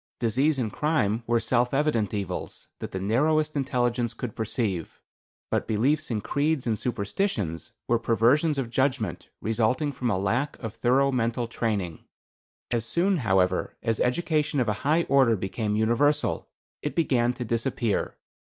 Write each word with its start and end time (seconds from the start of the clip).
Disease 0.19 0.57
and 0.57 0.73
crime 0.73 1.21
were 1.27 1.39
self 1.39 1.75
evident 1.75 2.11
evils, 2.11 2.69
that 2.79 2.89
the 2.91 2.99
narrowest 2.99 3.55
intelligence 3.55 4.15
could 4.15 4.35
perceive; 4.35 4.99
but 5.51 5.67
beliefs 5.67 6.09
in 6.09 6.21
creeds 6.21 6.65
and 6.65 6.75
superstitions 6.79 7.73
were 7.87 7.99
perversions 7.99 8.57
of 8.57 8.71
judgment, 8.71 9.29
resulting 9.41 9.91
from 9.91 10.09
a 10.09 10.17
lack 10.17 10.57
of 10.57 10.73
thorough 10.73 11.11
mental 11.11 11.47
training. 11.47 12.03
As 12.71 12.83
soon, 12.83 13.17
however, 13.17 13.77
as 13.83 13.99
education 13.99 14.59
of 14.59 14.67
a 14.67 14.73
high 14.81 15.03
order 15.03 15.35
became 15.35 15.75
universal, 15.75 16.49
it 16.81 16.95
began 16.95 17.31
to 17.33 17.45
disappear. 17.45 18.17